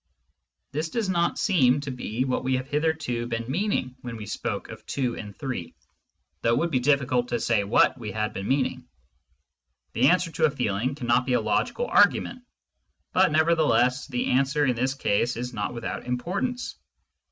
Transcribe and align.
This 0.71 0.89
does 0.89 1.09
not 1.09 1.37
seem 1.37 1.79
to 1.81 1.91
be 1.91 2.25
what 2.25 2.43
we 2.43 2.55
have 2.55 2.65
hitherto 2.67 3.27
been 3.27 3.45
meaning 3.47 3.95
when 4.01 4.17
we 4.17 4.25
spoke 4.25 4.69
of 4.69 4.83
2 4.87 5.15
and 5.15 5.37
3, 5.37 5.75
though 6.41 6.53
it 6.53 6.57
would 6.57 6.71
be 6.71 6.79
difficult 6.79 7.27
to 7.27 7.39
say 7.39 7.63
what 7.63 7.99
we 7.99 8.11
had 8.11 8.33
been 8.33 8.47
meaning. 8.47 8.87
The 9.93 10.07
answer 10.07 10.31
to 10.31 10.45
a 10.45 10.49
feeling 10.49 10.95
cannot 10.95 11.27
be 11.27 11.33
a 11.33 11.39
logical 11.39 11.85
argument, 11.85 12.41
but 13.13 13.31
nevertheless 13.31 14.07
the 14.07 14.31
answer 14.31 14.65
in 14.65 14.75
this 14.75 14.95
case 14.95 15.37
is 15.37 15.53
not 15.53 15.71
without 15.75 16.07
importance. 16.07 16.77